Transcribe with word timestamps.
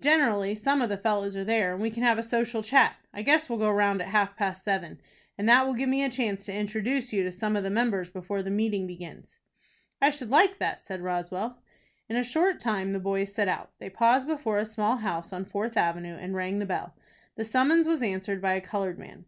Generally, 0.00 0.56
some 0.56 0.82
of 0.82 0.88
the 0.88 0.96
fellows 0.96 1.36
are 1.36 1.44
there, 1.44 1.72
and 1.72 1.80
we 1.80 1.92
can 1.92 2.02
have 2.02 2.18
a 2.18 2.24
social 2.24 2.60
chat. 2.60 2.96
I 3.14 3.22
guess 3.22 3.48
we'll 3.48 3.60
go 3.60 3.70
round 3.70 4.02
at 4.02 4.08
half 4.08 4.34
past 4.36 4.64
seven, 4.64 5.00
and 5.38 5.48
that 5.48 5.64
will 5.64 5.74
give 5.74 5.88
me 5.88 6.02
a 6.02 6.10
chance 6.10 6.44
to 6.46 6.52
introduce 6.52 7.12
you 7.12 7.22
to 7.22 7.30
some 7.30 7.54
of 7.54 7.62
the 7.62 7.70
members 7.70 8.10
before 8.10 8.42
the 8.42 8.50
meeting 8.50 8.88
begins." 8.88 9.38
"I 10.02 10.10
should 10.10 10.28
like 10.28 10.58
that," 10.58 10.82
said 10.82 11.02
Roswell. 11.02 11.60
In 12.08 12.16
a 12.16 12.24
short 12.24 12.58
time 12.58 12.92
the 12.92 12.98
boys 12.98 13.32
set 13.32 13.46
out. 13.46 13.70
They 13.78 13.88
paused 13.88 14.26
before 14.26 14.58
a 14.58 14.64
small 14.64 14.96
house 14.96 15.32
on 15.32 15.44
Fourth 15.44 15.76
Avenue, 15.76 16.16
and 16.16 16.34
rang 16.34 16.58
the 16.58 16.66
bell. 16.66 16.96
The 17.36 17.44
summons 17.44 17.86
was 17.86 18.02
answered 18.02 18.42
by 18.42 18.54
a 18.54 18.60
colored 18.60 18.98
man. 18.98 19.24